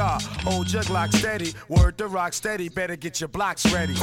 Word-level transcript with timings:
star, 0.00 0.18
hold 0.44 0.72
your 0.72 0.82
Glock 0.84 1.12
steady. 1.12 1.52
Word 1.68 1.98
to 1.98 2.06
rock 2.06 2.32
steady, 2.32 2.70
better 2.70 2.96
get 2.96 3.20
your 3.20 3.28
blocks 3.28 3.70
ready. 3.70 3.94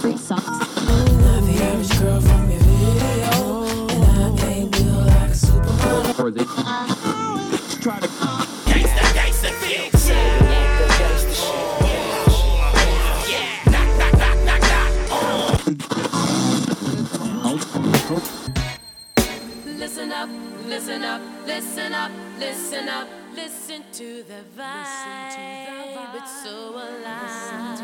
Free 0.00 0.18
socks. 0.18 0.44
Not 0.44 1.42
the 1.48 1.58
average 1.62 1.98
girl 1.98 2.20
from 2.20 2.50
your 2.50 2.60
video, 2.60 3.64
and 3.88 4.40
I 4.40 4.46
ain't 4.46 4.72
built 4.72 5.06
like 5.06 5.30
a 5.30 5.34
supermodel. 5.34 6.46
try 7.82 7.98
to 8.00 8.08
Listen 19.64 20.12
up, 20.12 20.28
listen 20.66 21.02
up, 21.02 21.22
listen 21.46 21.92
up, 21.92 22.10
listen 22.38 22.88
up, 22.88 23.08
listen 23.98 24.24
to 24.24 24.28
the 24.28 24.42
vibe. 24.60 26.14
It's 26.16 26.42
so 26.42 26.70
alive. 26.70 27.82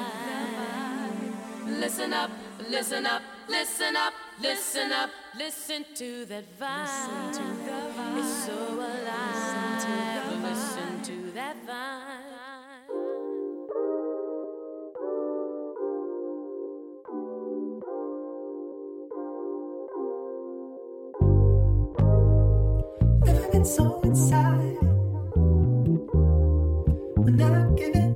Listen 1.66 2.12
up, 2.12 2.30
listen 2.68 3.06
up, 3.06 3.22
listen 3.48 3.96
up, 3.96 4.12
listen 4.40 4.92
up, 4.92 5.10
listen 5.38 5.84
to 5.94 6.24
that 6.26 6.44
vibe. 6.60 8.18
It's 8.18 8.46
so 8.46 8.74
alive. 8.74 9.84
Listen 10.42 11.02
to 11.02 11.32
that 11.32 11.56
vibe. 11.66 12.30
Never 23.24 23.48
been 23.52 23.64
so 23.64 24.00
inside. 24.02 24.89
When 27.40 27.54
I 27.54 27.74
give 27.74 27.96
it 27.96 28.09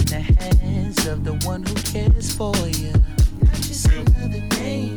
in 0.00 0.06
the 0.06 0.20
hands 0.20 1.06
of 1.06 1.24
the 1.24 1.34
one 1.46 1.62
who 1.62 1.74
cares 1.74 2.32
for 2.32 2.54
you. 2.68 2.92
Not 3.42 3.54
just 3.54 3.86
another 3.86 4.40
name, 4.56 4.94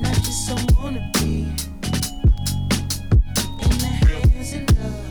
not 0.00 0.14
just 0.24 0.46
someone 0.46 0.94
to 0.94 1.10
be. 1.20 1.46
In 3.62 3.70
the 3.78 3.92
hands 4.02 4.54
of 4.54 4.78
love, 4.78 5.05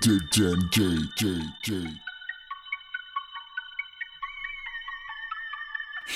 J 0.00 0.18
J 1.16 1.40
J. 1.62 1.86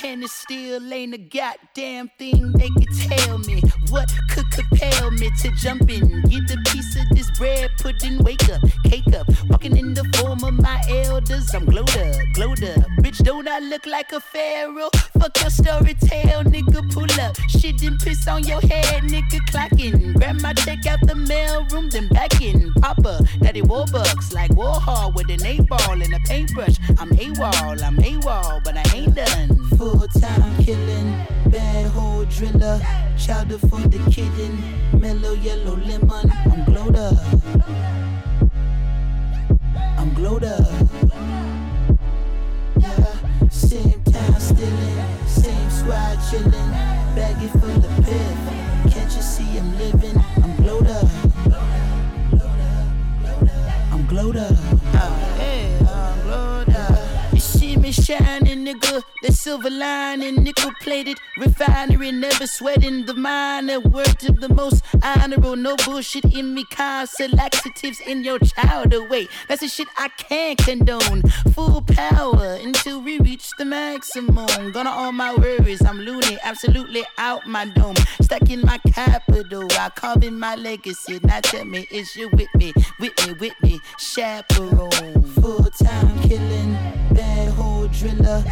And 0.05 0.23
it 0.23 0.29
still 0.29 0.93
ain't 0.93 1.15
a 1.15 1.19
goddamn 1.19 2.11
thing 2.19 2.53
they 2.53 2.69
can 2.69 2.87
tell 3.09 3.39
me. 3.39 3.63
What 3.91 4.11
could 4.31 4.51
compel 4.51 5.11
me 5.13 5.31
to 5.43 5.51
jump 5.53 5.91
in? 5.91 6.23
Get 6.23 6.51
a 6.51 6.59
piece 6.71 6.97
of 6.97 7.09
this 7.11 7.31
bread, 7.39 7.71
put 7.79 8.03
in, 8.05 8.19
wake 8.19 8.49
up, 8.51 8.63
cake 8.85 9.15
up. 9.15 9.27
Walking 9.49 9.77
in 9.77 9.95
the 9.95 10.05
form 10.17 10.43
of 10.45 10.55
my 10.55 10.81
elders, 10.89 11.55
I'm 11.55 11.65
glowed 11.65 11.97
up, 11.97 12.17
glowed 12.35 12.63
up. 12.65 12.85
Bitch, 13.01 13.23
don't 13.23 13.49
I 13.49 13.59
look 13.59 13.87
like 13.87 14.13
a 14.13 14.21
pharaoh? 14.21 14.91
Fuck 15.19 15.41
your 15.41 15.51
story 15.51 15.95
tale, 15.95 16.43
nigga, 16.45 16.93
pull 16.93 17.11
up. 17.21 17.37
Shit 17.49 17.83
and 17.83 17.99
piss 18.01 18.27
on 18.27 18.45
your 18.45 18.61
head, 18.61 19.03
nigga, 19.05 19.39
clocking. 19.51 20.15
Grab 20.15 20.41
my 20.41 20.53
check 20.55 20.87
out 20.87 21.01
the 21.03 21.15
mail 21.15 21.67
room, 21.71 21.89
then 21.91 22.09
back 22.09 22.41
in. 22.41 22.73
Papa, 22.75 23.21
daddy 23.41 23.63
Warbucks, 23.63 24.33
like 24.33 24.51
Warhol 24.53 25.15
with 25.15 25.31
an 25.31 25.45
eight 25.47 25.67
ball 25.69 26.03
and 26.03 26.15
a 26.15 26.21
paintbrush. 26.21 26.77
I'm 26.99 27.11
AWOL, 27.11 27.83
I'm 27.83 27.97
AWOL, 27.97 28.65
but 28.65 28.77
I 28.77 28.85
ain't 28.95 29.15
done. 29.15 29.65
Full 29.77 30.07
time 30.09 30.65
killing, 30.65 31.27
bad 31.47 31.87
hole 31.93 32.25
driller. 32.25 32.81
Chowder 33.17 33.59
for 33.81 33.88
the 33.88 33.99
kitten, 34.11 34.59
mellow 35.00 35.32
yellow 35.32 35.76
lemon. 35.76 36.31
I'm 36.53 36.65
glowed 36.65 36.97
up. 36.97 37.19
I'm 39.99 40.15
glowed 40.15 40.44
up. 40.44 40.61
Yeah, 42.79 43.49
same 43.49 44.03
time 44.05 44.41
stealing, 44.41 45.26
same 45.26 45.71
squad 45.71 46.19
chilling. 46.31 46.71
Baggy 47.17 47.49
full 47.49 47.85
of 47.88 48.05
piff. 48.05 48.93
Can't 48.93 49.12
you 49.17 49.23
see 49.23 49.59
I'm 49.59 49.79
living? 49.79 50.19
I'm 50.43 50.56
glowed 50.56 50.87
up. 50.87 51.09
I'm 53.93 54.06
glowed 54.06 54.37
up. 54.37 54.53
Oh, 54.53 55.37
yeah, 55.38 55.79
I'm 55.88 56.23
glowed 56.23 56.77
up. 56.77 57.32
You 57.32 57.41
see 57.41 57.77
me 57.77 57.93
shining, 57.93 58.65
nigga. 58.67 59.03
The 59.25 59.32
silver 59.32 59.71
lining, 59.71 60.43
nickel 60.43 60.71
plated 60.82 61.17
refinery, 61.38 62.12
never 62.12 62.47
sweating 62.47 63.06
the 63.06 63.15
minor. 63.15 63.81
Word 63.81 64.19
to 64.19 64.32
the 64.32 64.50
most 64.50 64.85
honorable, 65.03 65.56
no 65.56 65.76
bullshit 65.76 66.26
in 66.26 66.53
me. 66.53 66.67
Constant 66.67 67.32
laxatives 67.32 68.00
in 68.00 68.23
your 68.23 68.38
child 68.38 68.93
away. 68.93 69.29
That's 69.49 69.62
the 69.62 69.69
shit 69.69 69.88
I 69.97 70.09
can't 70.09 70.59
condone. 70.59 71.23
Full 71.55 71.81
power 71.81 72.59
until 72.61 73.00
we 73.00 73.19
reach 73.19 73.49
the 73.56 73.65
maximum. 73.65 74.73
Gonna 74.73 74.91
all 74.91 75.12
my 75.12 75.35
worries, 75.35 75.82
I'm 75.82 76.00
loony, 76.00 76.37
absolutely 76.43 77.03
out 77.17 77.47
my 77.47 77.65
dome. 77.65 77.97
Stacking 78.20 78.61
my 78.61 78.77
capital, 78.93 79.67
I 79.73 79.88
carve 79.88 80.23
in 80.23 80.38
my 80.38 80.55
legacy. 80.55 81.19
Now 81.23 81.41
tell 81.41 81.65
me, 81.65 81.87
is 81.91 82.15
you 82.15 82.29
with 82.29 82.55
me? 82.56 82.75
With 83.00 83.27
me, 83.27 83.32
with 83.32 83.55
me, 83.62 83.81
chaperone. 83.99 85.23
Full 85.23 85.65
time 85.82 86.20
killing, 86.20 86.75
bad 87.15 87.49
hole 87.55 87.88
driller. 87.88 88.44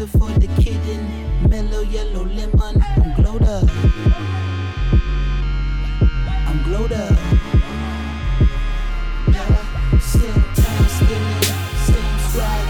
Chowder 0.00 0.18
for 0.18 0.38
the 0.38 0.46
kitten, 0.62 1.50
mellow 1.50 1.82
yellow 1.82 2.24
lemon. 2.24 2.82
I'm 2.96 3.22
glowed 3.22 3.42
up. 3.42 3.68
I'm 6.48 6.62
glowed 6.62 6.92
up. 6.92 7.18
Yeah, 9.28 9.98
same 9.98 10.42
time 10.54 10.86
stealing, 10.88 11.42
same 11.84 12.18
squad 12.30 12.69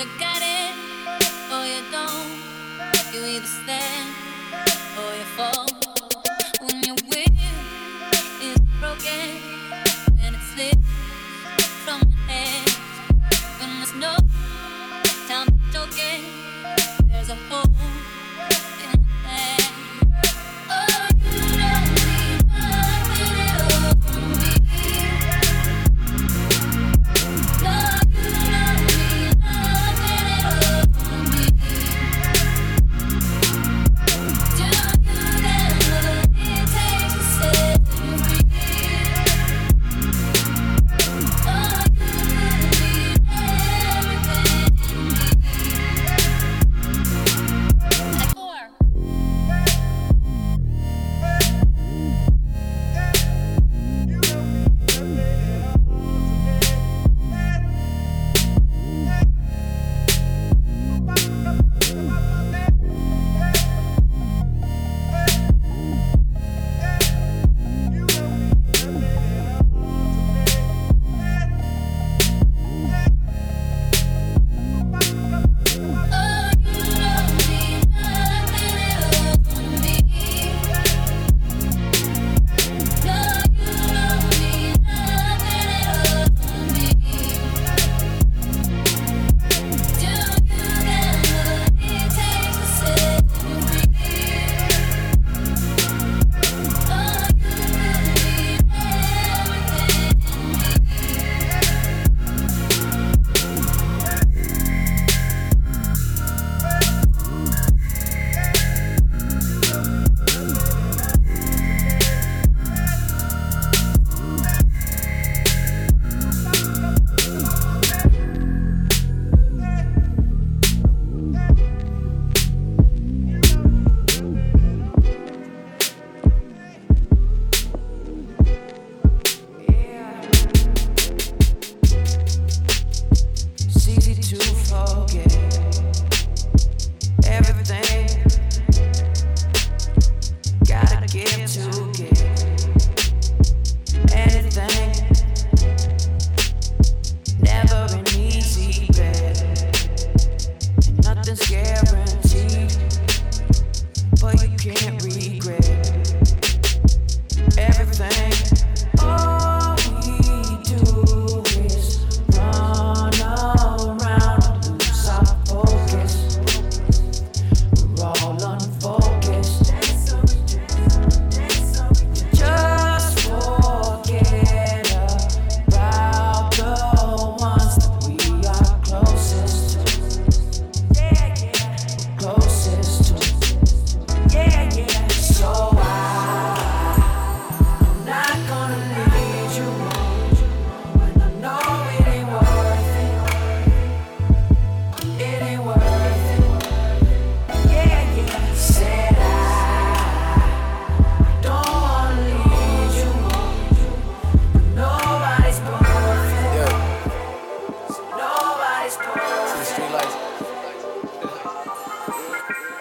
Either 0.00 0.18
got 0.18 0.40
it 0.40 0.74
or 1.52 1.66
you 1.66 1.82
don't. 1.92 2.40
You 3.12 3.22
either 3.26 3.46
stand 3.46 4.14
or 4.96 5.14
you 5.14 5.24
fall. 5.36 5.66
When 6.62 6.82
your 6.84 6.96
will 7.10 7.36
is 8.40 8.58
broken 8.80 9.28
and 10.22 10.36
it 10.36 10.40
slips 10.54 10.88
from 11.84 12.00
your 12.08 12.20
hands, 12.28 12.76
when 13.58 13.76
there's 13.76 13.94
no 13.94 14.16
time 15.28 15.48
to 15.48 15.70
joke 15.70 15.92
it, 15.92 16.24
there's 17.10 17.28
a 17.28 17.36
hole 17.50 17.69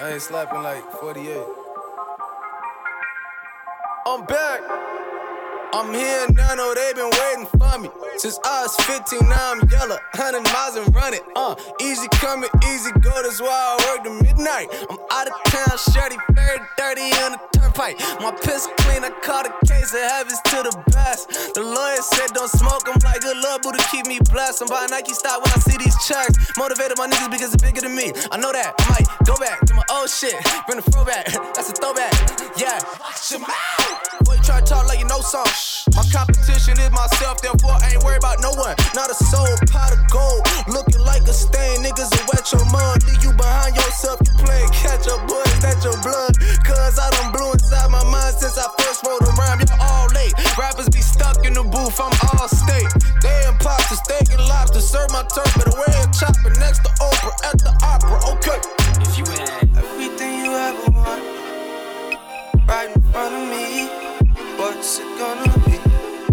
Ain't 0.09 0.23
slapping 0.23 0.63
like 0.63 0.83
48. 0.93 1.37
I'm 4.07 4.25
back. 4.25 4.48
I'm 5.71 5.93
here 5.93 6.25
now, 6.33 6.55
know 6.55 6.73
they 6.73 6.93
been 6.93 7.11
waiting 7.13 7.45
for 7.45 7.77
me. 7.77 7.89
Since 8.17 8.39
I 8.43 8.63
was 8.63 8.75
15, 8.89 9.29
now 9.29 9.53
I'm 9.53 9.61
yellow. 9.69 10.01
100 10.17 10.41
miles 10.49 10.75
and 10.75 10.89
running. 10.95 11.21
Uh, 11.35 11.53
easy 11.79 12.07
coming, 12.17 12.49
easy 12.65 12.89
go, 13.05 13.13
that's 13.21 13.39
why 13.39 13.53
I 13.53 13.75
work 13.85 14.03
to 14.03 14.13
midnight. 14.23 14.73
I'm 14.89 14.97
out 15.13 15.29
of 15.29 15.37
town, 15.45 15.77
shirty, 15.77 16.17
very 16.33 16.57
dirty 16.73 17.13
on 17.21 17.37
the 17.37 17.39
turnpike. 17.53 18.01
My 18.17 18.33
piss 18.33 18.65
clean, 18.81 19.05
I 19.05 19.13
caught 19.21 19.45
a 19.45 19.53
case 19.65 19.93
of 19.93 20.01
heavens 20.01 20.41
to 20.49 20.57
the 20.65 20.73
best. 20.89 21.53
The 21.53 21.61
lawyer 21.61 22.01
said 22.01 22.33
don't 22.33 22.49
smoke, 22.49 22.89
I'm 22.89 22.97
like, 23.05 23.21
good 23.21 23.37
love, 23.37 23.61
boo, 23.61 23.71
to 23.71 23.83
keep 23.93 24.07
me 24.07 24.17
blessed. 24.33 24.63
I'm 24.63 24.69
buying 24.69 24.89
Nike 24.89 25.13
stock 25.13 25.37
when 25.37 25.53
I 25.53 25.61
see 25.61 25.77
these 25.77 25.95
checks. 26.01 26.33
Motivated 26.57 26.97
my 26.97 27.05
niggas 27.05 27.29
because 27.29 27.53
it's 27.53 27.61
bigger 27.61 27.81
than 27.81 27.93
me. 27.93 28.09
I 28.33 28.41
know 28.41 28.51
that. 28.51 28.73
I 28.73 28.89
might 28.89 29.07
go 29.21 29.37
back 29.37 29.61
to 29.69 29.73
my 29.77 29.85
old 29.93 30.09
shit. 30.09 30.33
Bring 30.65 30.81
the 30.81 30.85
throwback, 30.89 31.25
that's 31.53 31.69
a 31.69 31.77
throwback. 31.77 32.13
Yeah, 32.57 32.81
watch 32.97 33.29
your 33.29 33.45
mouth. 33.45 34.28
You 34.39 34.45
try 34.47 34.63
to 34.63 34.65
talk 34.65 34.87
like 34.87 35.03
you 35.03 35.07
know 35.11 35.19
something. 35.19 35.51
My 35.99 36.03
competition 36.15 36.79
is 36.79 36.91
myself, 36.95 37.43
therefore 37.43 37.75
I 37.75 37.91
ain't 37.91 38.03
worried 38.07 38.23
about 38.23 38.39
no 38.39 38.55
one. 38.55 38.71
Not 38.95 39.11
a 39.11 39.17
soul, 39.27 39.51
pot 39.67 39.91
of 39.91 39.99
gold. 40.07 40.47
Looking 40.71 41.03
like 41.03 41.27
a 41.27 41.35
stain, 41.35 41.83
niggas 41.83 42.07
will 42.15 42.23
wet 42.31 42.47
your 42.55 42.63
mud. 42.71 43.03
Leave 43.03 43.19
you 43.19 43.35
behind 43.35 43.75
yourself, 43.75 44.15
you 44.23 44.31
play 44.39 44.63
catch 44.71 45.11
up, 45.11 45.19
boy, 45.27 45.43
that's 45.59 45.83
your 45.83 45.99
blood. 46.07 46.39
Cause 46.63 46.95
I 46.95 47.11
done 47.19 47.35
blew 47.35 47.51
inside 47.51 47.91
my 47.91 47.99
mind 48.07 48.39
since 48.39 48.55
I 48.55 48.71
first 48.79 49.03
wrote 49.03 49.19
a 49.27 49.31
rhyme. 49.35 49.59
You're 49.59 49.75
all 49.75 50.07
late. 50.15 50.31
Rappers 50.55 50.87
be 50.87 51.03
stuck 51.03 51.43
in 51.43 51.51
the 51.51 51.63
booth, 51.67 51.99
I'm 51.99 52.15
all 52.31 52.47
state. 52.47 52.87
They 53.19 53.43
imposters, 53.43 53.99
steak 54.07 54.31
and 54.31 54.47
lobster. 54.47 54.79
Serve 54.79 55.11
my 55.11 55.27
turf, 55.35 55.51
but 55.59 55.67
away 55.67 55.91
a 55.99 56.07
chopper 56.15 56.55
next 56.63 56.87
to 56.87 56.91
Oprah 57.03 57.35
at 57.43 57.59
the 57.59 57.75
opera, 57.83 58.23
okay. 58.39 58.59
If 59.03 59.19
you 59.19 59.27
had 59.35 59.67
everything 59.75 60.47
you 60.47 60.55
ever 60.55 60.95
want 60.95 61.27
right 62.71 62.87
in 62.87 63.01
front 63.11 63.35
of 63.35 63.43
me, 63.51 64.18
what's 64.59 64.99
it 64.99 65.07
gonna 65.17 65.47
be? 65.65 65.77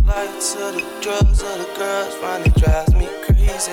Lights 0.06 0.56
or 0.56 0.72
the 0.72 0.82
drugs 1.00 1.42
or 1.42 1.58
the 1.58 1.68
girls 1.78 2.14
finally 2.16 2.50
drives 2.50 2.94
me 2.94 3.08
crazy. 3.24 3.70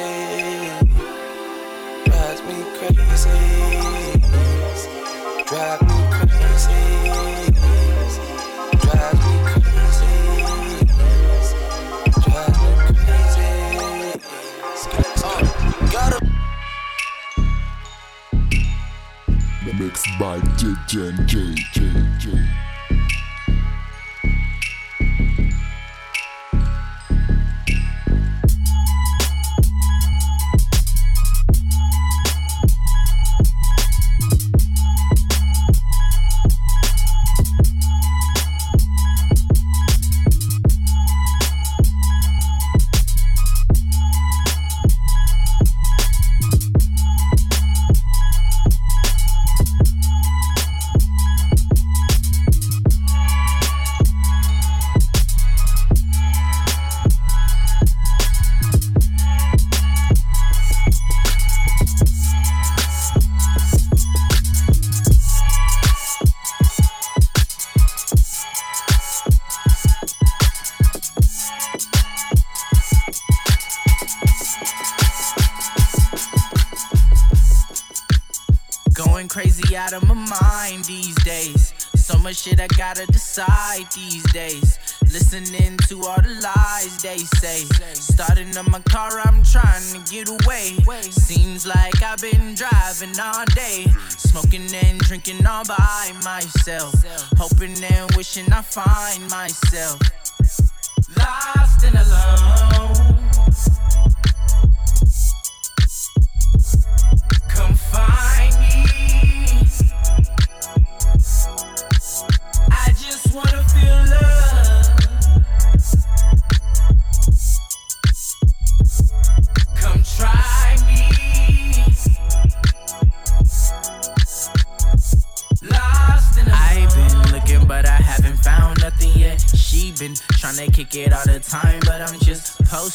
Drives 2.05 2.41
me 2.47 2.57
crazy. 2.77 3.29
Drive 5.49 5.81
me 5.89 5.97
crazy. 6.13 6.81
Drives 8.83 9.21
me 9.25 9.33
crazy. 9.49 10.07
Drives 12.21 12.57
me 12.61 12.73
crazy. 12.93 13.47
Uh, 15.25 15.43
gotta 15.91 16.19
Mixed 19.79 20.07
by 20.19 20.37
DJ 20.57 20.93
myself. 96.65 96.93
Hoping 97.37 97.83
and 97.83 98.15
wishing 98.15 98.51
I 98.53 98.61
find 98.61 99.29
myself. 99.29 99.99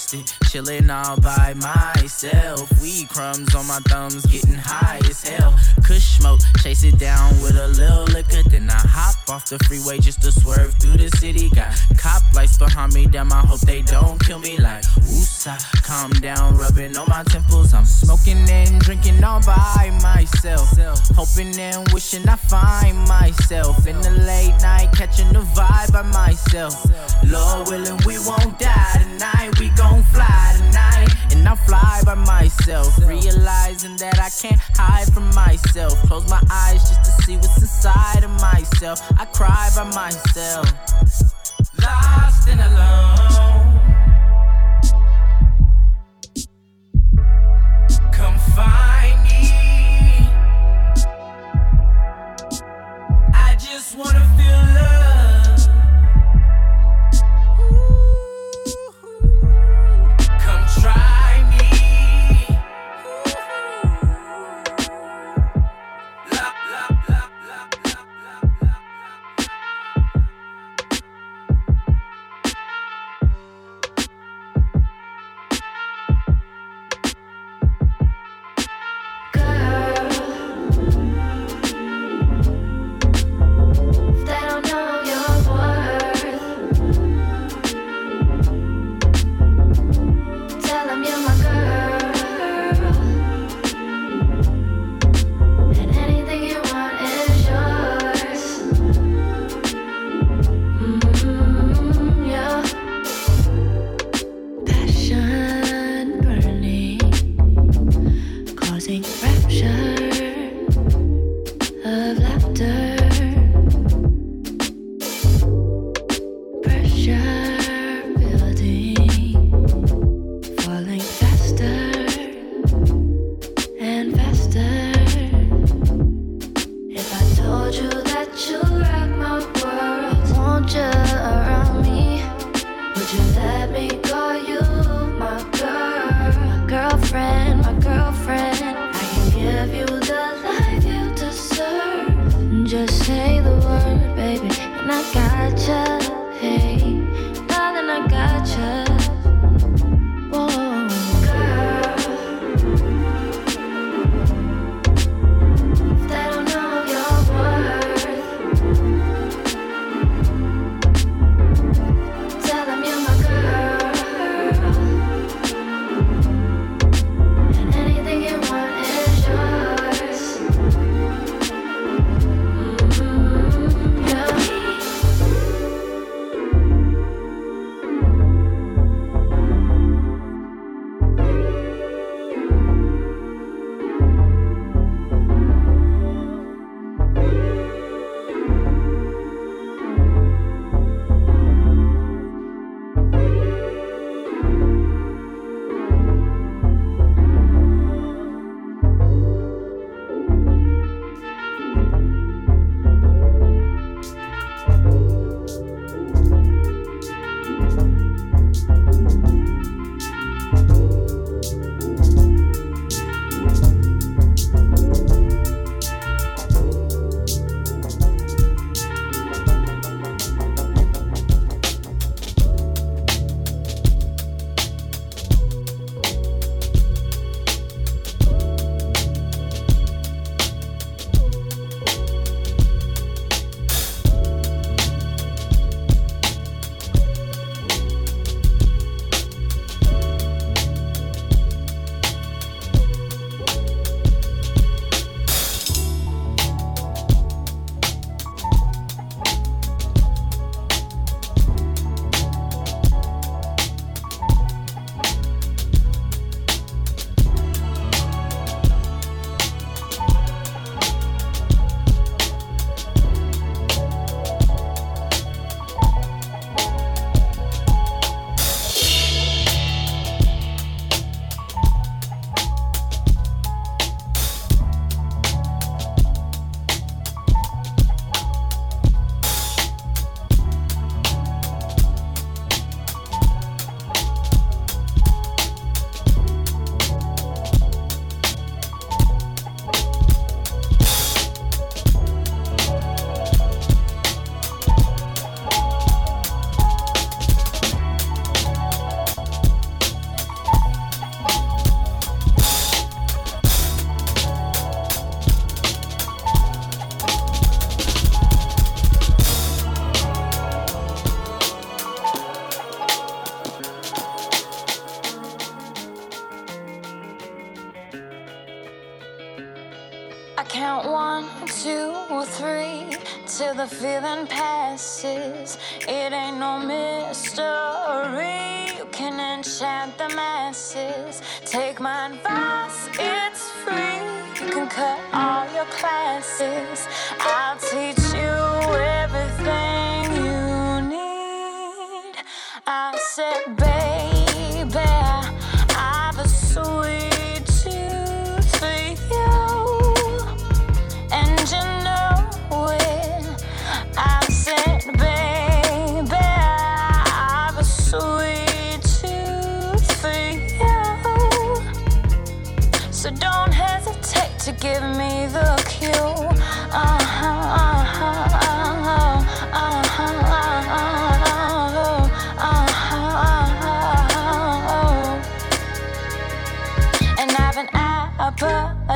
Just 0.06 0.34
chilling 0.50 0.90
all 0.90 1.18
by 1.20 1.54
myself. 1.54 2.80
Weed 2.80 3.08
crumbs 3.08 3.54
on 3.54 3.66
my 3.66 3.78
thumbs, 3.86 4.24
getting 4.26 4.54
high 4.54 5.00
as 5.08 5.26
hell. 5.26 5.58
Kush 5.84 6.18
smoke, 6.18 6.40
chase 6.62 6.84
it 6.84 6.98
down 6.98 7.30
with 7.42 7.56
a 7.56 7.68
little 7.68 8.04
liquor. 8.04 8.47
Off 9.30 9.50
the 9.50 9.58
freeway 9.66 9.98
just 9.98 10.22
to 10.22 10.32
swerve 10.32 10.74
through 10.80 10.96
the 10.96 11.10
city. 11.18 11.50
Got 11.50 11.76
cop 11.98 12.22
lights 12.34 12.56
behind 12.56 12.94
me, 12.94 13.06
damn, 13.06 13.30
I 13.30 13.40
hope 13.40 13.60
they 13.60 13.82
don't 13.82 14.18
kill 14.24 14.38
me. 14.38 14.56
Like, 14.56 14.84
woosah, 15.04 15.60
calm 15.82 16.10
down, 16.12 16.56
rubbing 16.56 16.96
on 16.96 17.06
my 17.08 17.22
temples. 17.24 17.74
I'm 17.74 17.84
smoking 17.84 18.38
and 18.48 18.80
drinking 18.80 19.22
all 19.22 19.40
by 19.42 19.90
myself. 20.02 20.70
Hoping 21.14 21.58
and 21.58 21.92
wishing 21.92 22.26
I 22.26 22.36
find 22.36 22.96
myself 23.06 23.86
in 23.86 24.00
the 24.00 24.12
late 24.12 24.56
night, 24.62 24.92
catching 24.94 25.30
the 25.32 25.40
vibe 25.40 25.92
by 25.92 26.02
myself. 26.02 26.74
Lord 27.26 27.68
willing, 27.68 28.00
we 28.06 28.18
won't 28.20 28.58
die 28.58 29.02
tonight. 29.02 29.58
We 29.60 29.68
gon' 29.70 30.04
fly 30.04 30.54
tonight, 30.56 30.97
I'll 31.48 31.56
fly 31.56 32.02
by 32.04 32.14
myself. 32.14 32.98
Realizing 32.98 33.96
that 33.96 34.18
I 34.18 34.28
can't 34.28 34.60
hide 34.76 35.10
from 35.14 35.34
myself. 35.34 35.94
Close 36.02 36.28
my 36.28 36.42
eyes 36.50 36.86
just 36.90 37.04
to 37.06 37.22
see 37.22 37.36
what's 37.36 37.56
inside 37.56 38.22
of 38.22 38.30
myself. 38.32 39.00
I 39.18 39.24
cry 39.24 39.70
by 39.74 39.84
myself. 39.84 40.66
Lost 41.80 42.48
and 42.50 42.60
alone. 42.60 43.80
Come 48.12 48.38
find 48.54 49.22
me. 49.24 50.28
I 53.32 53.56
just 53.58 53.96
wanna 53.96 54.27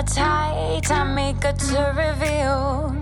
appetite 0.03 0.91
I'm 0.91 1.19
eager 1.19 1.53
to 1.53 1.95
reveal. 1.97 3.02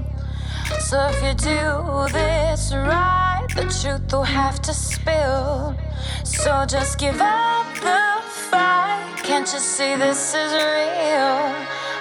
So 0.91 0.99
if 1.07 1.23
you 1.23 1.35
do 1.35 2.13
this 2.13 2.75
right, 2.75 3.47
the 3.55 3.63
truth 3.81 4.13
will 4.13 4.25
have 4.25 4.61
to 4.63 4.75
spill. 4.75 5.77
So 6.25 6.67
just 6.67 6.99
give 6.99 7.21
up 7.21 7.73
the 7.77 8.21
fight. 8.51 9.15
Can't 9.23 9.47
you 9.53 9.61
see 9.61 9.95
this 9.95 10.35
is 10.35 10.53
real? 10.53 11.55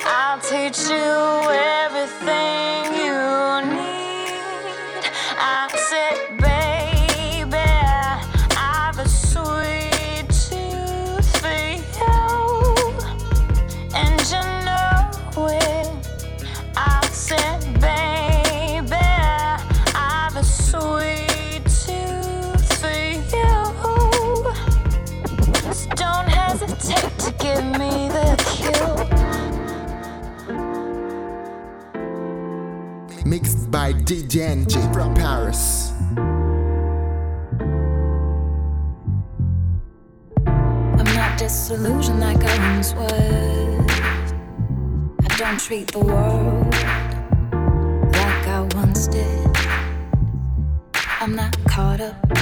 I'll 0.10 0.40
teach 0.42 0.90
you 0.90 1.06
everything 1.86 2.96
you 2.96 3.76
need. 3.76 3.79
By 33.90 33.96
DJ 34.04 34.46
Enjay 34.54 34.94
from 34.94 35.16
Paris. 35.16 35.94
I'm 40.46 41.12
not 41.16 41.40
disillusioned 41.40 42.20
like 42.20 42.38
I 42.44 42.74
once 42.76 42.94
was. 42.94 44.32
I 45.24 45.38
don't 45.38 45.60
treat 45.60 45.92
the 45.92 46.02
world 46.02 46.72
like 48.14 48.48
I 48.48 48.68
once 48.76 49.08
did. 49.08 49.58
I'm 51.20 51.34
not 51.36 51.58
caught 51.66 52.00
up. 52.00 52.39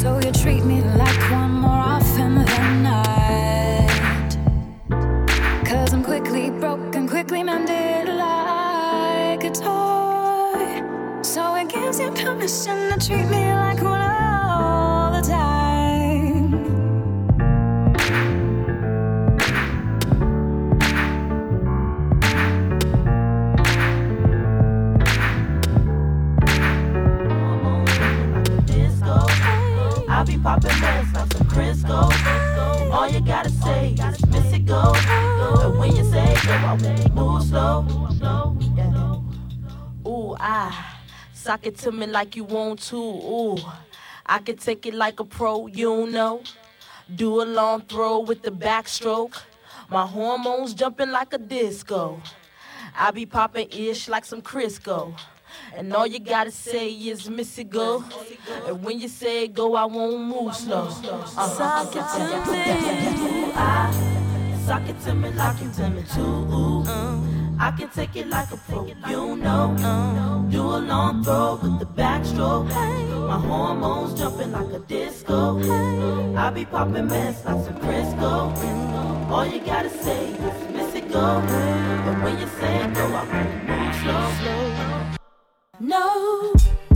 So 0.00 0.20
you 0.24 0.30
treat 0.30 0.62
me 0.64 0.80
like 0.80 0.97
it 41.68 41.76
to 41.78 41.92
me 41.92 42.06
like 42.06 42.34
you 42.34 42.44
want 42.44 42.80
to. 42.80 42.96
Ooh, 42.96 43.58
I 44.26 44.38
can 44.38 44.56
take 44.56 44.86
it 44.86 44.94
like 44.94 45.20
a 45.20 45.24
pro, 45.24 45.66
you 45.66 46.06
know. 46.06 46.42
Do 47.14 47.42
a 47.42 47.44
long 47.44 47.82
throw 47.82 48.20
with 48.20 48.42
the 48.42 48.50
backstroke. 48.50 49.36
My 49.90 50.06
hormones 50.06 50.74
jumping 50.74 51.10
like 51.10 51.32
a 51.32 51.38
disco. 51.38 52.20
I 52.98 53.10
be 53.10 53.26
popping 53.26 53.68
ish 53.70 54.08
like 54.08 54.24
some 54.24 54.42
Crisco. 54.42 55.14
And 55.76 55.92
all 55.92 56.06
you 56.06 56.18
gotta 56.18 56.50
say 56.50 56.90
is 56.90 57.28
Missy 57.28 57.64
go. 57.64 58.04
And 58.66 58.82
when 58.84 58.98
you 59.00 59.08
say 59.08 59.48
go, 59.48 59.74
I 59.76 59.84
won't 59.84 60.22
move 60.24 60.54
slow. 60.54 60.88
Uh-huh. 60.88 61.46
Sock 61.46 61.96
it 61.96 62.06
to 62.14 62.20
me. 62.52 63.52
I 63.54 64.84
it 64.88 65.00
to 65.04 65.14
me 65.14 65.30
like 65.30 65.62
you 65.62 65.70
to 65.72 65.90
me 65.90 66.02
too. 66.14 67.37
I 67.60 67.72
can 67.72 67.88
take 67.88 68.14
it 68.14 68.28
like 68.28 68.52
a 68.52 68.56
pro, 68.56 68.86
you 68.86 69.36
know. 69.36 70.46
Do 70.50 70.62
a 70.62 70.78
long 70.78 71.24
throw 71.24 71.58
with 71.60 71.80
the 71.80 71.86
backstroke. 71.86 72.68
My 72.68 73.38
hormones 73.38 74.18
jumping 74.18 74.52
like 74.52 74.72
a 74.72 74.78
disco. 74.78 75.58
I 76.36 76.50
be 76.50 76.64
popping 76.64 77.08
mess 77.08 77.44
like 77.44 77.64
some 77.64 77.78
Crisco. 77.80 79.28
All 79.30 79.44
you 79.44 79.60
gotta 79.60 79.90
say 79.90 80.30
is 80.30 80.72
Missy 80.72 81.00
go. 81.00 81.42
but 82.04 82.22
when 82.22 82.38
you 82.38 82.46
say 82.46 82.90
go, 82.94 83.04
I 83.06 83.24
really 83.26 83.58
move 83.66 83.94
slow. 84.02 85.18
No. 85.80 86.87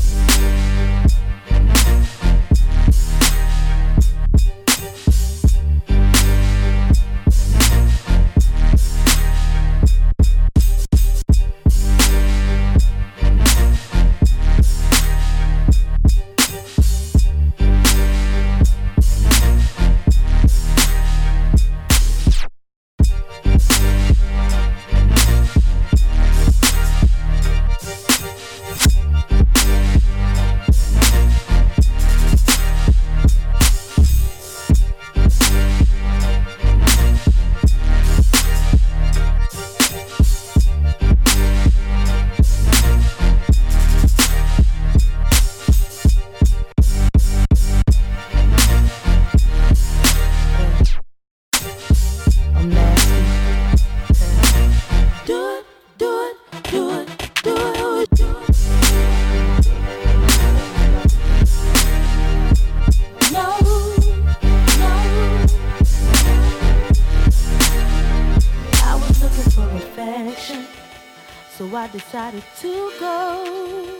to 72.40 72.92
go. 72.98 73.98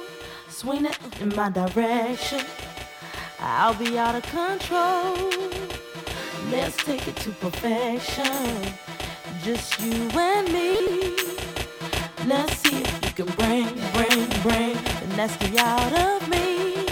Swing 0.49 0.87
it 0.87 0.99
in 1.21 1.35
my 1.35 1.51
direction. 1.51 2.41
I'll 3.39 3.75
be 3.75 3.99
out 3.99 4.15
of 4.15 4.23
control. 4.23 5.31
Let's 6.51 6.77
take 6.85 7.07
it 7.09 7.17
to 7.17 7.31
perfection. 7.33 8.75
Just 9.43 9.81
you 9.81 10.09
and 10.19 10.53
me. 10.53 11.17
Let's 12.27 12.57
see 12.59 12.81
if 12.81 13.19
you 13.19 13.25
can 13.25 13.35
bring, 13.37 13.67
bring, 13.93 14.29
bring 14.43 14.75
the 15.01 15.17
nasty 15.17 15.59
out 15.59 15.93
of 15.93 16.29
me. 16.29 16.87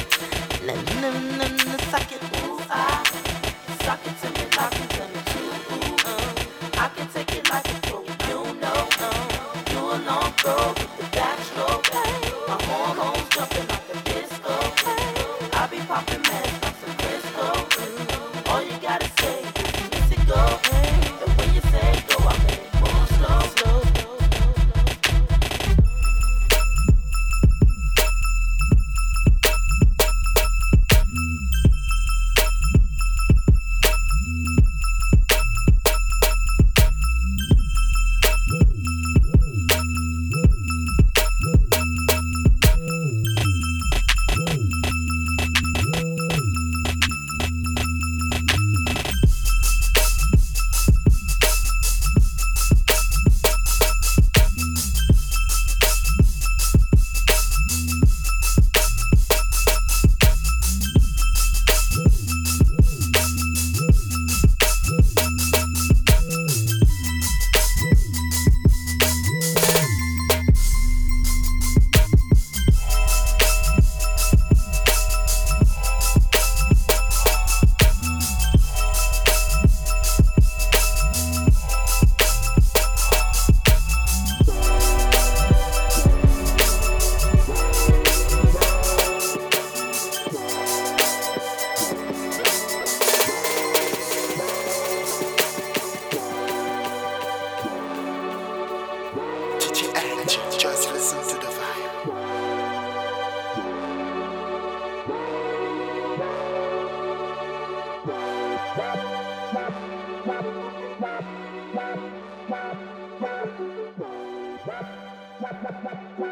Bye. 115.93 116.30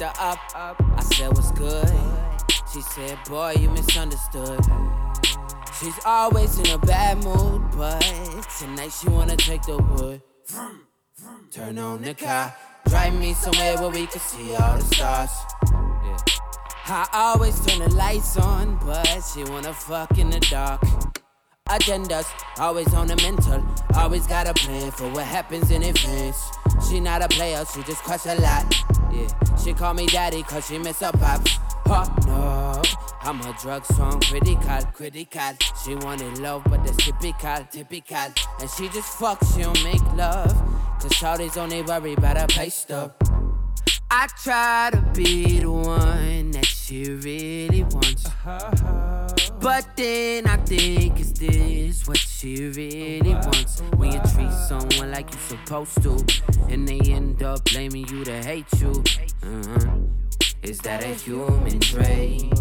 Picked 0.00 0.16
her 0.16 0.24
up, 0.24 0.38
I 0.96 1.02
said, 1.12 1.28
What's 1.28 1.52
good? 1.52 1.92
She 2.72 2.80
said, 2.80 3.18
Boy, 3.28 3.54
you 3.60 3.68
misunderstood. 3.68 4.58
She's 5.78 5.98
always 6.06 6.58
in 6.58 6.70
a 6.70 6.78
bad 6.78 7.22
mood, 7.22 7.70
but 7.76 8.00
tonight 8.58 8.92
she 8.92 9.10
wanna 9.10 9.36
take 9.36 9.60
the 9.62 9.76
wood. 9.76 10.22
Turn 11.50 11.78
on 11.78 12.00
the 12.00 12.14
car, 12.14 12.54
drive 12.88 13.12
me 13.12 13.34
somewhere 13.34 13.76
where 13.76 13.90
we 13.90 14.06
can 14.06 14.20
see 14.20 14.54
all 14.54 14.78
the 14.78 14.84
stars. 14.84 15.30
Yeah. 15.70 16.16
I 16.86 17.08
always 17.12 17.60
turn 17.66 17.80
the 17.80 17.94
lights 17.94 18.38
on, 18.38 18.78
but 18.78 19.06
she 19.34 19.44
wanna 19.44 19.74
fuck 19.74 20.16
in 20.16 20.30
the 20.30 20.40
dark. 20.40 20.80
Agendas, 21.68 22.26
always 22.58 22.94
on 22.94 23.06
the 23.06 23.16
mental. 23.16 23.62
Always 23.94 24.26
got 24.26 24.48
a 24.48 24.54
plan 24.54 24.92
for 24.92 25.10
what 25.10 25.26
happens 25.26 25.70
in 25.70 25.82
advance. 25.82 26.50
She 26.88 27.00
not 27.00 27.20
a 27.20 27.28
player, 27.28 27.62
she 27.74 27.82
just 27.82 28.02
crush 28.02 28.24
a 28.24 28.40
lot. 28.40 28.99
Yeah, 29.12 29.56
she 29.56 29.72
call 29.72 29.94
me 29.94 30.06
daddy 30.06 30.42
cause 30.42 30.66
she 30.68 30.78
miss 30.78 31.00
her 31.00 31.12
pops. 31.12 31.58
Oh 31.86 32.06
no, 32.26 32.82
I'm 33.22 33.40
a 33.40 33.56
drug 33.60 33.84
song 33.84 34.20
critical, 34.20 34.82
critical. 34.92 35.56
She 35.84 35.94
wanted 35.96 36.38
love, 36.38 36.64
but 36.64 36.84
that's 36.84 36.96
typical, 37.04 37.64
typical. 37.70 38.32
And 38.60 38.70
she 38.76 38.88
just 38.88 39.18
fuck, 39.18 39.42
she 39.54 39.62
don't 39.62 39.82
make 39.82 40.02
love. 40.14 40.52
Cause 41.00 41.12
shawty's 41.12 41.56
only 41.56 41.82
worry 41.82 42.12
about 42.12 42.36
her 42.36 42.46
pay 42.46 42.68
stub. 42.68 43.14
I 44.10 44.26
try 44.42 44.90
to 44.92 45.00
be 45.14 45.60
the 45.60 45.70
one 45.70 46.50
that 46.52 46.66
she 46.66 47.10
really 47.10 47.84
wants. 47.84 48.26
Uh-huh. 48.26 48.99
But 49.60 49.94
then 49.94 50.46
I 50.46 50.56
think, 50.56 51.20
is 51.20 51.34
this 51.34 52.08
what 52.08 52.16
she 52.16 52.68
really 52.68 53.34
wants? 53.34 53.80
When 53.96 54.12
you 54.12 54.20
treat 54.34 54.50
someone 54.52 55.10
like 55.10 55.30
you're 55.30 55.58
supposed 55.58 56.02
to, 56.02 56.24
and 56.70 56.88
they 56.88 56.98
end 57.00 57.42
up 57.42 57.62
blaming 57.66 58.08
you 58.08 58.24
to 58.24 58.42
hate 58.42 58.72
you. 58.78 59.04
Uh-huh. 59.42 59.98
Is 60.62 60.78
that 60.78 61.02
a 61.04 61.08
human 61.08 61.78
trait? 61.78 62.52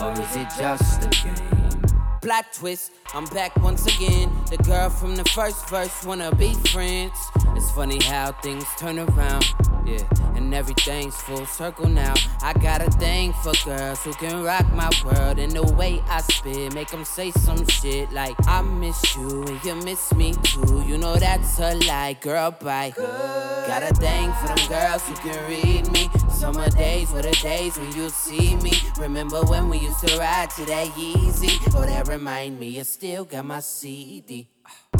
Or 0.00 0.12
is 0.12 0.36
it 0.36 0.48
just 0.58 1.04
a 1.04 1.08
game? 1.22 1.82
Plot 2.22 2.46
twist, 2.52 2.92
I'm 3.12 3.26
back 3.26 3.54
once 3.56 3.86
again. 3.86 4.32
The 4.50 4.56
girl 4.64 4.88
from 4.88 5.16
the 5.16 5.24
first 5.26 5.68
verse 5.68 6.04
wanna 6.04 6.34
be 6.34 6.54
friends. 6.72 7.12
It's 7.54 7.70
funny 7.72 8.02
how 8.02 8.32
things 8.42 8.64
turn 8.78 8.98
around, 8.98 9.44
yeah, 9.86 10.34
and 10.34 10.52
everything's 10.54 11.16
full 11.16 11.46
circle 11.46 11.88
now. 11.88 12.14
I 12.42 12.52
got 12.54 12.82
a 12.82 12.90
thing 12.90 13.32
for 13.42 13.52
girls 13.64 14.02
who 14.02 14.12
can 14.14 14.42
rock 14.42 14.70
my 14.72 14.90
world, 15.04 15.38
and 15.38 15.52
the 15.52 15.62
way 15.74 16.02
I 16.08 16.20
spit 16.22 16.74
make 16.74 16.88
them 16.88 17.04
say 17.04 17.30
some 17.30 17.66
shit 17.68 18.10
like 18.12 18.36
I 18.46 18.62
miss 18.62 19.16
you 19.16 19.42
and 19.44 19.64
you 19.64 19.74
miss 19.76 20.12
me 20.14 20.34
too. 20.42 20.82
You 20.86 20.98
know 20.98 21.16
that's 21.16 21.58
a 21.58 21.74
lie, 21.86 22.16
girl. 22.20 22.50
Bye. 22.50 22.92
Got 22.96 23.82
a 23.82 23.94
thing 23.94 24.32
for 24.34 24.48
them 24.48 24.68
girls 24.68 25.02
who 25.08 25.14
can 25.16 25.48
read 25.48 25.90
me. 25.92 26.08
Summer 26.30 26.68
days 26.70 27.10
were 27.10 27.22
the 27.22 27.32
days 27.42 27.78
when 27.78 27.92
you 27.92 28.08
see 28.10 28.56
me. 28.56 28.72
Remember 28.98 29.42
when 29.42 29.68
we 29.68 29.78
used 29.78 30.06
to 30.06 30.18
ride 30.18 30.50
to 30.50 30.64
that 30.66 30.88
Yeezy? 30.88 31.74
Oh, 31.74 31.86
that 31.86 32.08
remind 32.08 32.60
me, 32.60 32.78
I 32.78 32.82
still 32.82 33.24
got 33.24 33.44
my 33.44 33.60
CD. 33.60 34.48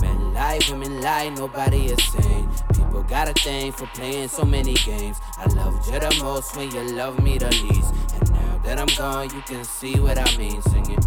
Men 0.01 0.35
lie, 0.35 0.61
women 0.71 1.01
lie, 1.01 1.29
nobody 1.31 1.87
is 1.87 2.05
sane. 2.13 2.49
People 2.75 3.03
got 3.05 3.29
a 3.29 3.33
thing 3.35 3.73
for 3.73 3.87
playing 3.95 4.29
so 4.29 4.45
many 4.45 4.75
games. 4.75 5.17
I 5.39 5.47
loved 5.55 5.87
you 5.87 5.99
the 5.99 6.15
most 6.23 6.57
when 6.57 6.71
you 6.71 6.83
loved 6.95 7.23
me 7.23 7.39
the 7.39 7.49
least. 7.49 7.95
And 8.15 8.31
now 8.33 8.59
that 8.65 8.79
I'm 8.79 8.89
gone, 8.97 9.31
you 9.35 9.43
can 9.43 9.65
see 9.65 9.99
what 9.99 10.19
I 10.19 10.37
mean 10.37 10.61
singing. 10.63 10.99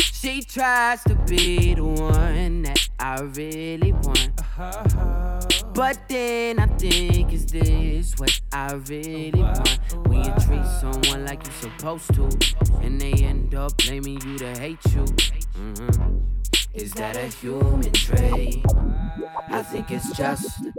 She 0.00 0.40
tries 0.42 1.02
to 1.04 1.14
be 1.14 1.74
the 1.74 1.84
one 1.84 2.62
that 2.62 2.88
I 3.00 3.20
really 3.20 3.92
want. 3.92 4.40
But 5.74 5.98
then 6.08 6.60
I 6.60 6.66
think, 6.66 7.32
is 7.32 7.46
this 7.46 8.14
what 8.18 8.40
I 8.52 8.74
really 8.74 9.42
want? 9.42 9.78
When 10.06 10.22
you 10.22 10.32
treat 10.46 10.64
someone 10.80 11.24
like 11.24 11.42
you're 11.44 11.70
supposed 11.72 12.14
to, 12.14 12.28
and 12.82 13.00
they 13.00 13.12
end 13.24 13.54
up 13.54 13.76
blaming 13.78 14.20
you 14.24 14.38
to 14.38 14.54
hate 14.58 14.84
you. 14.94 15.04
Mhm. 15.56 16.21
Is 16.74 16.92
that 16.92 17.16
a 17.16 17.26
human 17.26 17.92
trait? 17.92 18.64
I 19.48 19.62
think 19.62 19.90
it's 19.90 20.16
just. 20.16 20.71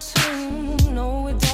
Tune. 0.00 0.94
No, 0.94 1.22
we 1.22 1.45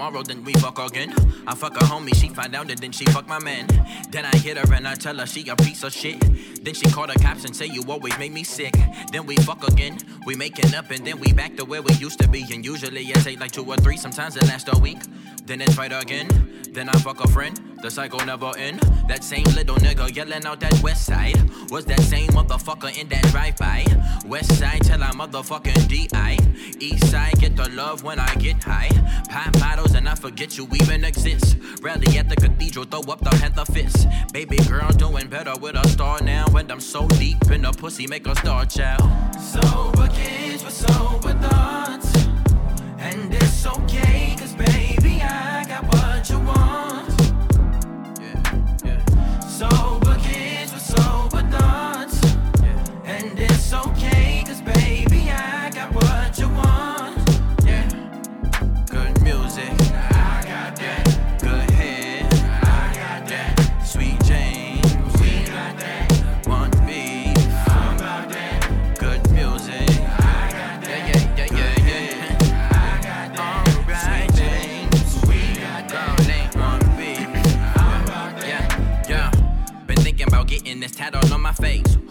tomorrow, 0.00 0.22
then 0.22 0.42
we 0.44 0.54
fuck 0.54 0.78
again. 0.78 1.14
I 1.46 1.54
fuck 1.54 1.76
a 1.76 1.84
homie, 1.84 2.14
she 2.14 2.30
find 2.30 2.54
out, 2.54 2.70
and 2.70 2.78
then 2.78 2.90
she 2.90 3.04
fuck 3.06 3.28
my 3.28 3.38
man. 3.38 3.66
Then 4.10 4.24
I 4.24 4.34
hit 4.34 4.56
her 4.56 4.74
and 4.74 4.88
I 4.88 4.94
tell 4.94 5.18
her 5.18 5.26
she 5.26 5.46
a 5.50 5.56
piece 5.56 5.82
of 5.82 5.92
shit. 5.92 6.18
Then 6.64 6.72
she 6.72 6.90
call 6.90 7.06
the 7.06 7.18
cops 7.20 7.44
and 7.44 7.54
say 7.54 7.66
you 7.66 7.84
always 7.86 8.18
make 8.18 8.32
me 8.32 8.42
sick. 8.42 8.74
Then 9.12 9.26
we 9.26 9.36
fuck 9.36 9.68
again, 9.68 9.98
we 10.24 10.36
making 10.36 10.74
up, 10.74 10.90
and 10.90 11.06
then 11.06 11.20
we 11.20 11.34
back 11.34 11.54
to 11.56 11.66
where 11.66 11.82
we 11.82 11.92
used 11.94 12.18
to 12.20 12.28
be. 12.28 12.46
And 12.50 12.64
usually 12.64 13.02
it 13.02 13.22
take 13.22 13.40
like 13.40 13.50
two 13.52 13.66
or 13.66 13.76
three, 13.76 13.98
sometimes 13.98 14.36
it 14.36 14.44
lasts 14.44 14.70
a 14.72 14.78
week. 14.78 15.02
Then 15.44 15.60
it's 15.60 15.74
fight 15.74 15.92
again. 15.92 16.28
Then 16.72 16.88
I 16.88 16.92
fuck 17.00 17.22
a 17.22 17.28
friend, 17.28 17.60
the 17.82 17.90
cycle 17.90 18.24
never 18.26 18.52
end. 18.58 18.80
That 19.08 19.24
same 19.24 19.44
little 19.56 19.76
nigga 19.76 20.14
yelling 20.14 20.44
out 20.46 20.60
that 20.60 20.80
west 20.82 21.06
side 21.06 21.38
was 21.70 21.84
that 21.86 22.00
same 22.00 22.28
motherfucker 22.28 22.96
in 22.98 23.08
that 23.08 23.22
drive-by. 23.24 23.84
West 24.26 24.58
side 24.58 24.82
till 24.82 25.02
I 25.02 25.10
motherfucking 25.10 25.88
DI. 25.88 26.36
East 26.78 27.10
side 27.10 27.38
get 27.40 27.56
the 27.56 27.68
love 27.70 28.02
when 28.02 28.18
I 28.18 28.34
get 28.36 28.62
high. 28.62 28.90
Pop 29.28 29.52
bottles 29.54 29.94
and 29.94 30.08
I 30.08 30.14
forget 30.14 30.58
you 30.58 30.68
even 30.80 31.04
exist. 31.04 31.56
Rally 31.82 32.18
at 32.18 32.28
the 32.28 32.36
cathedral, 32.36 32.84
throw 32.84 33.00
up 33.12 33.20
the 33.20 33.30
panther 33.30 33.64
fist. 33.72 34.06
Baby 34.32 34.58
girl 34.68 34.90
doing 34.90 35.28
better 35.28 35.54
with 35.58 35.76
a 35.76 35.88
star 35.88 36.20
now. 36.22 36.46
And 36.54 36.70
I'm 36.70 36.80
so 36.80 37.08
deep 37.08 37.50
in 37.50 37.62
the 37.62 37.72
pussy, 37.72 38.06
make 38.06 38.26
a 38.26 38.36
star 38.36 38.66
child. 38.66 39.02
Sober 39.40 40.08
kids 40.08 40.64
with 40.64 40.74
sober 40.74 41.32
thoughts. 41.34 42.14
And 42.98 43.34
it's 43.34 43.66
okay, 43.66 44.29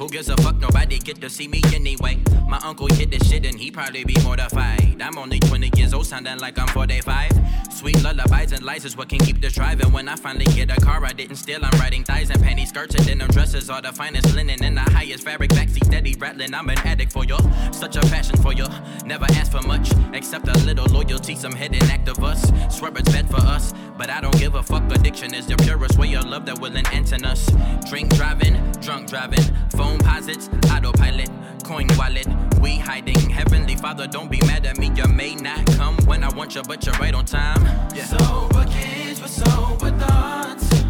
gives 0.10 0.30
a 0.30 0.38
fuck? 0.38 0.56
Nobody 0.58 0.98
get 0.98 1.22
to 1.22 1.30
see 1.30 1.48
me 1.48 1.62
anyway. 1.74 2.20
My 2.48 2.60
uncle 2.64 2.88
hit 2.88 3.12
this 3.12 3.30
shit 3.30 3.46
and 3.46 3.60
he 3.60 3.70
probably 3.70 4.04
be 4.04 4.16
mortified. 4.24 5.02
I'm 5.02 5.18
only 5.18 5.40
20 5.40 5.72
years 5.76 5.94
old, 5.94 6.06
sounding 6.06 6.40
like 6.40 6.58
I'm 6.58 6.68
45. 6.68 7.32
Sweet 7.80 8.04
lullabies 8.04 8.52
and 8.52 8.62
lies 8.62 8.84
is 8.84 8.98
what 8.98 9.08
can 9.08 9.20
keep 9.20 9.40
this 9.40 9.54
driving. 9.54 9.94
When 9.94 10.10
I 10.10 10.18
finally 10.18 10.44
get 10.44 10.70
a 10.70 10.82
car, 10.82 11.06
I 11.06 11.14
didn't 11.14 11.38
steal. 11.38 11.64
I'm 11.64 11.80
riding 11.80 12.04
thighs 12.04 12.30
and 12.30 12.44
panty 12.44 12.68
skirts 12.68 12.94
and 12.94 13.08
denim 13.08 13.30
dresses. 13.30 13.70
All 13.70 13.82
the 13.82 13.94
finest 13.94 14.36
linen 14.36 14.62
and 14.62 14.76
the 14.76 14.82
highest 14.82 15.24
fabric. 15.24 15.52
Backseat 15.52 15.86
steady 15.86 16.14
rattling. 16.16 16.54
I'm 16.54 16.70
an 16.70 16.78
addict 16.80 17.14
for 17.14 17.24
you. 17.24 17.38
Such 17.72 17.96
a 17.96 18.02
passion 18.02 18.36
for 18.42 18.52
you. 18.52 18.66
Never 19.06 19.24
ask 19.30 19.54
for 19.54 19.62
much 19.62 19.94
except 20.12 20.50
a 20.50 20.60
little 20.66 20.88
loyalty. 20.88 21.36
Some 21.36 21.54
hidden 21.54 21.82
act 21.90 22.10
of 22.10 22.22
us. 22.22 22.52
Swear 22.70 22.92
it's 22.98 23.10
bad 23.14 23.30
for 23.30 23.40
us, 23.40 23.74
but 23.98 24.10
I 24.10 24.20
don't 24.20 24.38
give 24.38 24.56
a 24.56 24.62
fuck. 24.62 24.84
Addiction 24.92 25.34
is 25.34 25.48
the 25.48 25.56
purest 25.56 25.98
way 25.98 26.14
of 26.16 26.26
love 26.26 26.46
that 26.48 26.60
will 26.60 26.76
enhance 26.76 27.14
us. 27.14 27.50
Drink 27.90 28.14
driving, 28.14 28.56
drunk 28.82 29.08
driving, 29.08 29.44
phone 29.72 30.00
posits, 30.00 30.50
autopilot, 30.70 31.30
coin 31.64 31.88
wallet. 31.98 32.28
We 32.60 32.78
hiding. 32.78 33.30
Heavenly 33.30 33.76
Father, 33.76 34.08
don't 34.08 34.30
be 34.30 34.40
mad 34.46 34.66
at 34.66 34.78
me. 34.78 34.92
You 34.96 35.06
may 35.06 35.36
not 35.36 35.66
come 35.78 35.96
when 36.06 36.24
I 36.24 36.30
want 36.30 36.56
you, 36.56 36.62
but 36.64 36.86
you're 36.86 36.96
right 36.96 37.14
on 37.14 37.26
time. 37.26 37.64
Yeah. 37.96 38.06
Sober 38.06 38.66
kids 38.66 39.22
with 39.22 39.32
sober 39.32 39.92
thoughts. 39.92 40.84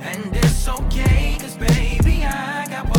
And 0.00 0.34
it's 0.36 0.66
okay, 0.68 1.36
cause 1.40 1.56
baby, 1.56 2.24
I 2.24 2.66
got 2.68 2.93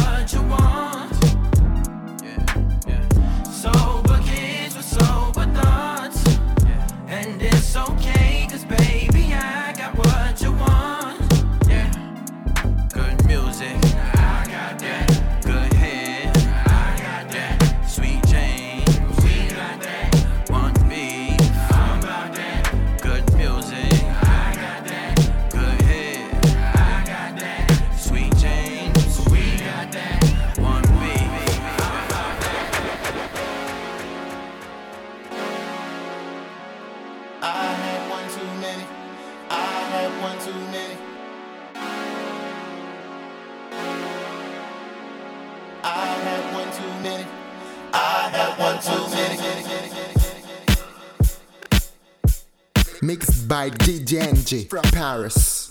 by 53.47 53.69
DJ 53.69 54.21
Enjay 54.21 54.69
from 54.69 54.83
Paris. 54.83 55.64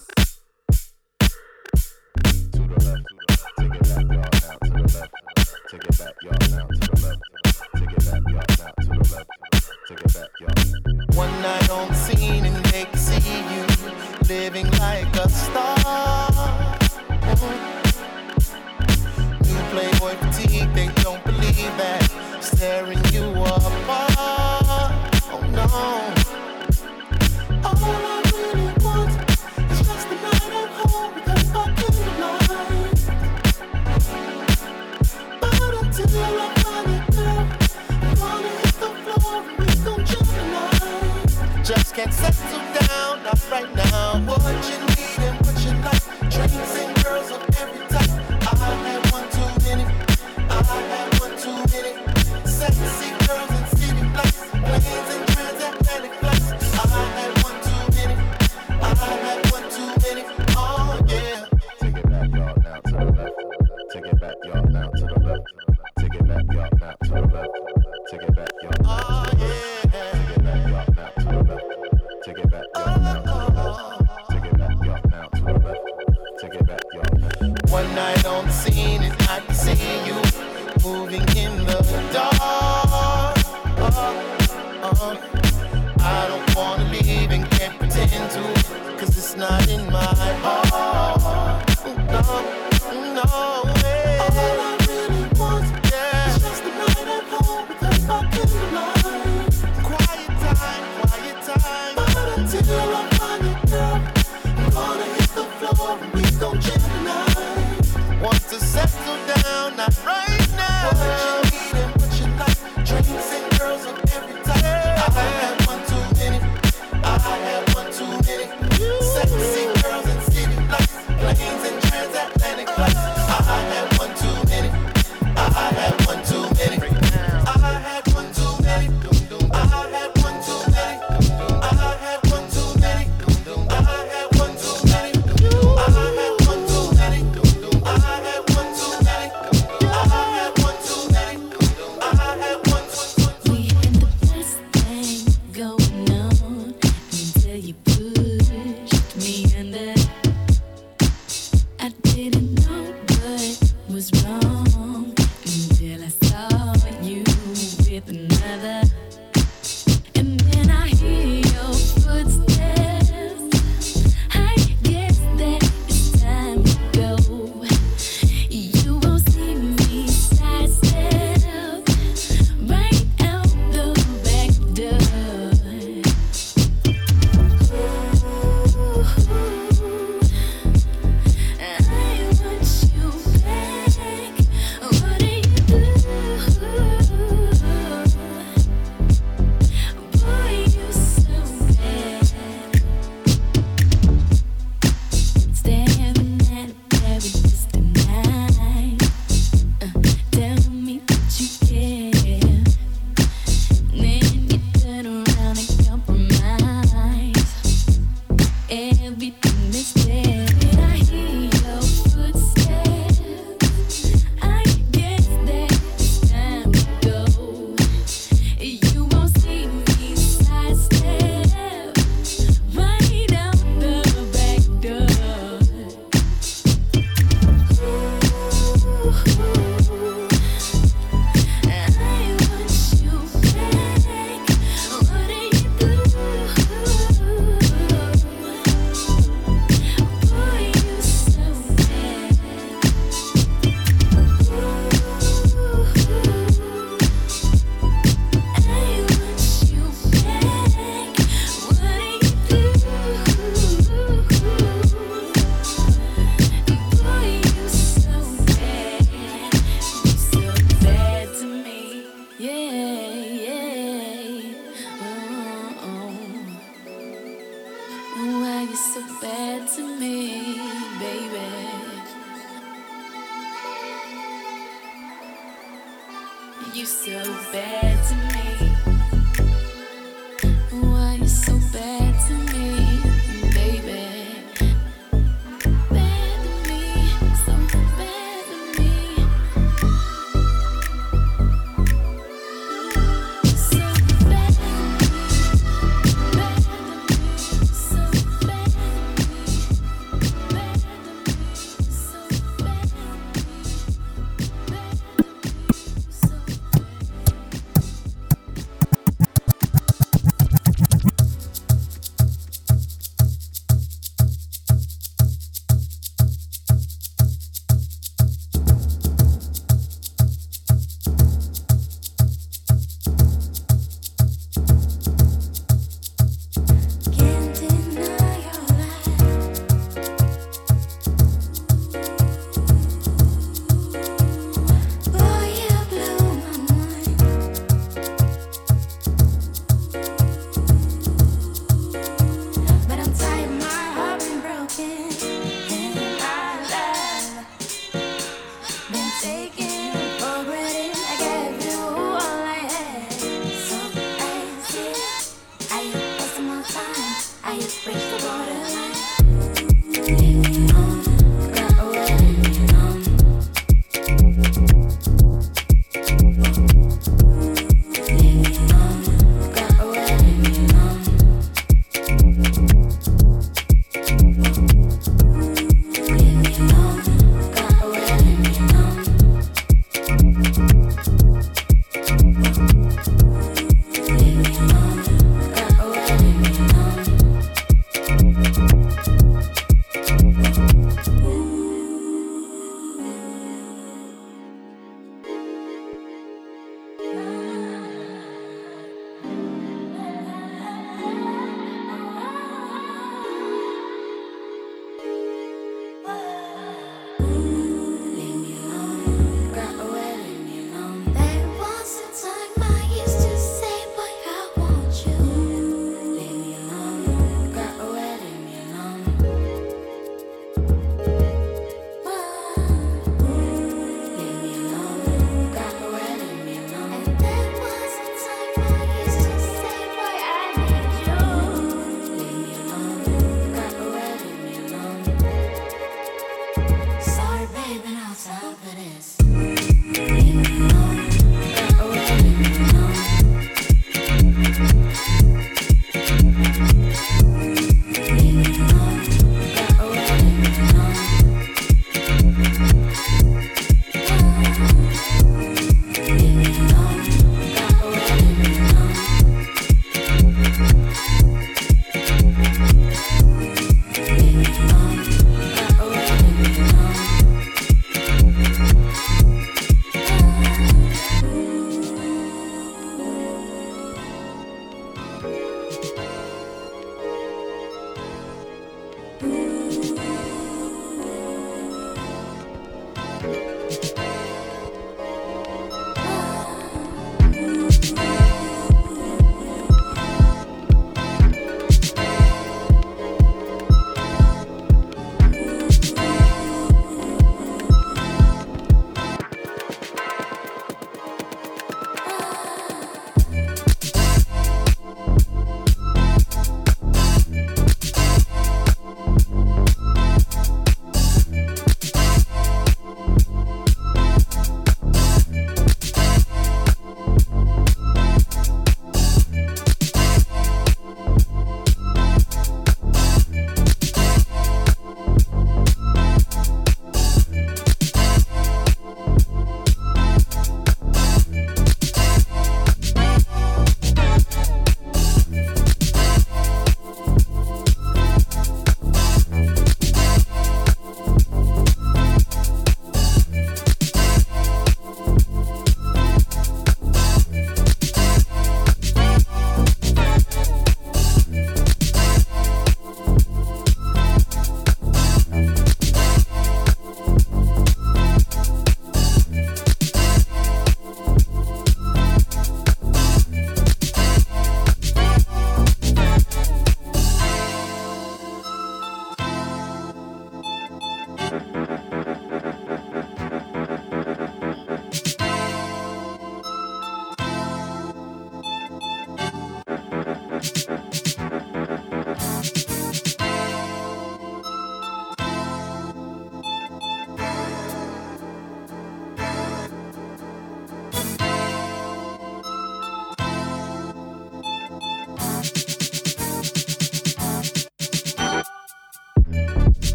right. 110.07 110.34